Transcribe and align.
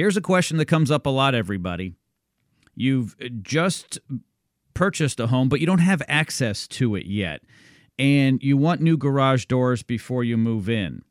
Here's 0.00 0.16
a 0.16 0.22
question 0.22 0.56
that 0.56 0.64
comes 0.64 0.90
up 0.90 1.04
a 1.04 1.10
lot, 1.10 1.34
everybody. 1.34 1.92
You've 2.74 3.14
just 3.42 3.98
purchased 4.72 5.20
a 5.20 5.26
home, 5.26 5.50
but 5.50 5.60
you 5.60 5.66
don't 5.66 5.80
have 5.80 6.00
access 6.08 6.66
to 6.68 6.94
it 6.94 7.04
yet. 7.04 7.42
And 7.98 8.42
you 8.42 8.56
want 8.56 8.80
new 8.80 8.96
garage 8.96 9.44
doors 9.44 9.82
before 9.82 10.24
you 10.24 10.38
move 10.38 10.70
in. 10.70 11.02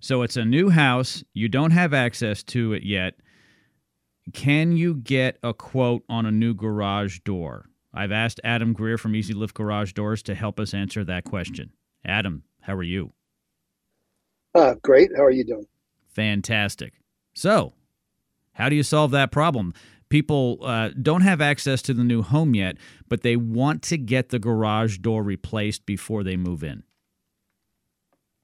So 0.00 0.22
it's 0.22 0.36
a 0.36 0.44
new 0.44 0.68
house. 0.70 1.22
You 1.32 1.48
don't 1.48 1.70
have 1.70 1.94
access 1.94 2.42
to 2.42 2.72
it 2.72 2.82
yet. 2.82 3.14
Can 4.32 4.76
you 4.76 4.94
get 4.94 5.38
a 5.44 5.54
quote 5.54 6.02
on 6.08 6.26
a 6.26 6.32
new 6.32 6.54
garage 6.54 7.20
door? 7.20 7.66
I've 7.94 8.10
asked 8.10 8.40
Adam 8.42 8.72
Greer 8.72 8.98
from 8.98 9.14
EZ 9.14 9.30
Lift 9.30 9.54
Garage 9.54 9.92
Doors 9.92 10.24
to 10.24 10.34
help 10.34 10.58
us 10.58 10.74
answer 10.74 11.04
that 11.04 11.22
question. 11.22 11.70
Adam, 12.04 12.42
how 12.62 12.74
are 12.74 12.82
you? 12.82 13.12
Uh, 14.56 14.74
great. 14.82 15.12
How 15.16 15.22
are 15.22 15.30
you 15.30 15.44
doing? 15.44 15.66
Fantastic. 16.08 16.94
So, 17.36 17.74
how 18.58 18.68
do 18.68 18.74
you 18.74 18.82
solve 18.82 19.12
that 19.12 19.30
problem? 19.30 19.72
People 20.08 20.58
uh, 20.62 20.90
don't 21.00 21.20
have 21.20 21.40
access 21.40 21.80
to 21.82 21.94
the 21.94 22.02
new 22.02 22.22
home 22.22 22.54
yet, 22.54 22.76
but 23.08 23.22
they 23.22 23.36
want 23.36 23.82
to 23.84 23.96
get 23.96 24.30
the 24.30 24.38
garage 24.38 24.98
door 24.98 25.22
replaced 25.22 25.86
before 25.86 26.24
they 26.24 26.36
move 26.36 26.64
in. 26.64 26.82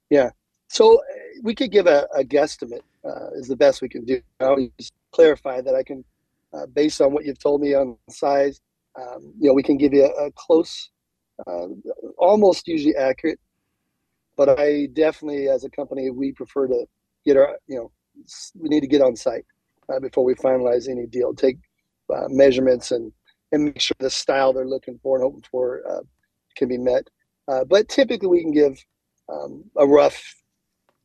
Yeah. 0.09 0.29
So 0.69 0.99
uh, 0.99 1.01
we 1.43 1.53
could 1.53 1.71
give 1.71 1.85
a, 1.87 2.07
a 2.15 2.23
guesstimate 2.23 2.83
uh, 3.03 3.31
is 3.33 3.47
the 3.47 3.57
best 3.57 3.81
we 3.81 3.89
can 3.89 4.05
do. 4.05 4.21
I'll 4.39 4.55
just 4.79 4.93
clarify 5.11 5.59
that 5.61 5.75
I 5.75 5.83
can, 5.83 6.05
uh, 6.53 6.67
based 6.67 7.01
on 7.01 7.11
what 7.11 7.25
you've 7.25 7.39
told 7.39 7.59
me 7.61 7.73
on 7.73 7.97
size, 8.09 8.61
um, 8.95 9.33
you 9.37 9.49
know, 9.49 9.53
we 9.53 9.63
can 9.63 9.77
give 9.77 9.93
you 9.93 10.05
a, 10.05 10.27
a 10.27 10.31
close, 10.31 10.91
uh, 11.45 11.67
almost 12.17 12.67
usually 12.67 12.95
accurate. 12.95 13.39
But 14.37 14.59
I 14.59 14.87
definitely, 14.93 15.49
as 15.49 15.65
a 15.65 15.69
company, 15.69 16.09
we 16.09 16.31
prefer 16.31 16.67
to 16.67 16.85
get 17.25 17.35
our, 17.35 17.57
you 17.67 17.77
know, 17.77 17.91
we 18.57 18.69
need 18.69 18.81
to 18.81 18.87
get 18.87 19.01
on 19.01 19.15
site 19.15 19.45
uh, 19.89 19.99
before 19.99 20.23
we 20.23 20.35
finalize 20.35 20.89
any 20.89 21.05
deal. 21.05 21.33
Take 21.33 21.57
uh, 22.13 22.27
measurements 22.29 22.91
and 22.91 23.11
and 23.51 23.65
make 23.65 23.79
sure 23.79 23.95
the 23.99 24.09
style 24.09 24.53
they're 24.53 24.67
looking 24.67 24.99
for 25.01 25.17
and 25.17 25.23
hoping 25.23 25.43
for 25.49 25.81
uh, 25.89 26.01
can 26.55 26.67
be 26.67 26.77
met. 26.77 27.07
Uh, 27.47 27.63
but 27.63 27.87
typically, 27.87 28.27
we 28.27 28.41
can 28.41 28.51
give 28.51 28.77
um, 29.29 29.63
a 29.77 29.85
rough, 29.85 30.35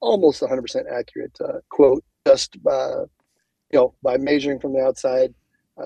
almost 0.01 0.43
100% 0.43 0.85
accurate 0.91 1.37
uh, 1.45 1.59
quote 1.69 2.03
just 2.27 2.57
uh, 2.71 3.03
you 3.73 3.79
know 3.79 3.95
by 4.03 4.17
measuring 4.17 4.59
from 4.59 4.73
the 4.73 4.81
outside. 4.81 5.35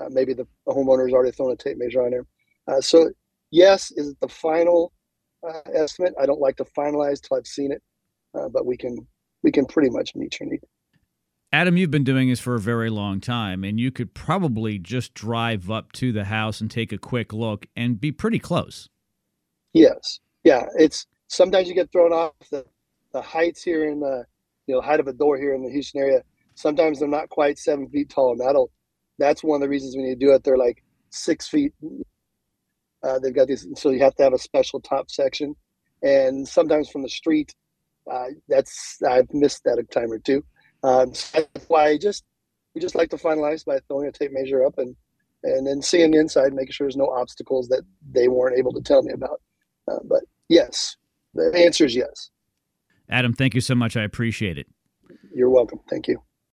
maybe 0.09 0.33
the, 0.33 0.47
the 0.65 0.73
homeowner's 0.73 1.13
already 1.13 1.31
thrown 1.31 1.51
a 1.51 1.55
tape 1.55 1.77
measure 1.77 2.03
on 2.03 2.11
there. 2.11 2.81
so 2.81 3.09
yes, 3.51 3.91
is 3.91 4.09
it 4.09 4.19
the 4.21 4.27
final 4.27 4.91
estimate? 5.73 6.13
I 6.19 6.25
don't 6.25 6.41
like 6.41 6.57
to 6.57 6.65
finalize 6.77 7.21
till 7.21 7.37
I've 7.37 7.47
seen 7.47 7.71
it, 7.71 7.81
but 8.33 8.65
we 8.65 8.77
can 8.77 9.05
we 9.43 9.51
can 9.51 9.65
pretty 9.65 9.89
much 9.89 10.15
meet 10.15 10.39
your 10.39 10.49
need. 10.49 10.61
Adam, 11.55 11.77
you've 11.77 11.89
been 11.89 12.03
doing 12.03 12.27
this 12.27 12.41
for 12.41 12.55
a 12.55 12.59
very 12.59 12.89
long 12.89 13.21
time, 13.21 13.63
and 13.63 13.79
you 13.79 13.89
could 13.89 14.13
probably 14.13 14.77
just 14.77 15.13
drive 15.13 15.71
up 15.71 15.93
to 15.93 16.11
the 16.11 16.25
house 16.25 16.59
and 16.59 16.69
take 16.69 16.91
a 16.91 16.97
quick 16.97 17.31
look 17.31 17.65
and 17.77 17.97
be 17.97 18.11
pretty 18.11 18.39
close. 18.39 18.89
Yes. 19.71 20.19
Yeah. 20.43 20.65
It's 20.77 21.07
sometimes 21.29 21.69
you 21.69 21.73
get 21.73 21.93
thrown 21.93 22.11
off 22.11 22.33
the, 22.51 22.65
the 23.13 23.21
heights 23.21 23.63
here 23.63 23.89
in 23.89 24.01
the 24.01 24.25
you 24.67 24.75
know 24.75 24.81
height 24.81 24.99
of 24.99 25.07
a 25.07 25.13
door 25.13 25.37
here 25.37 25.53
in 25.53 25.63
the 25.63 25.71
Houston 25.71 26.01
area. 26.01 26.23
Sometimes 26.55 26.99
they're 26.99 27.07
not 27.07 27.29
quite 27.29 27.57
seven 27.57 27.87
feet 27.87 28.09
tall, 28.09 28.33
and 28.33 28.41
that'll 28.41 28.69
that's 29.17 29.41
one 29.41 29.55
of 29.55 29.61
the 29.61 29.69
reasons 29.69 29.95
we 29.95 30.03
need 30.03 30.19
to 30.19 30.25
do 30.25 30.33
it. 30.33 30.43
They're 30.43 30.57
like 30.57 30.83
six 31.09 31.47
feet. 31.47 31.71
Uh, 33.01 33.19
they've 33.19 33.33
got 33.33 33.47
these, 33.47 33.65
so 33.77 33.91
you 33.91 34.01
have 34.01 34.15
to 34.15 34.23
have 34.23 34.33
a 34.33 34.37
special 34.37 34.81
top 34.81 35.09
section, 35.09 35.55
and 36.03 36.45
sometimes 36.45 36.89
from 36.89 37.01
the 37.01 37.07
street, 37.07 37.55
uh, 38.11 38.25
that's 38.49 38.97
I've 39.09 39.33
missed 39.33 39.63
that 39.63 39.79
a 39.79 39.83
time 39.83 40.11
or 40.11 40.19
two. 40.19 40.43
Um, 40.85 41.13
so 41.13 41.47
that's 41.53 41.67
why 41.67 41.87
I 41.87 41.97
just 41.97 42.23
we 42.73 42.81
just 42.81 42.95
like 42.95 43.09
to 43.09 43.17
finalize 43.17 43.65
by 43.65 43.79
throwing 43.87 44.07
a 44.07 44.11
tape 44.11 44.31
measure 44.31 44.65
up 44.65 44.77
and 44.77 44.95
and 45.43 45.65
then 45.65 45.81
seeing 45.81 46.11
the 46.11 46.19
inside, 46.19 46.53
making 46.53 46.71
sure 46.71 46.85
there's 46.85 46.97
no 46.97 47.09
obstacles 47.09 47.67
that 47.69 47.83
they 48.11 48.27
weren't 48.27 48.57
able 48.57 48.73
to 48.73 48.81
tell 48.81 49.03
me 49.03 49.13
about. 49.13 49.41
Uh, 49.87 49.99
but 50.03 50.23
yes, 50.49 50.97
the 51.33 51.51
answer 51.55 51.85
is 51.85 51.95
yes. 51.95 52.31
Adam, 53.09 53.33
thank 53.33 53.53
you 53.53 53.61
so 53.61 53.75
much. 53.75 53.95
I 53.95 54.01
appreciate 54.01 54.57
it. 54.57 54.67
You're 55.33 55.51
welcome. 55.51 55.79
Thank 55.89 56.07
you. 56.07 56.21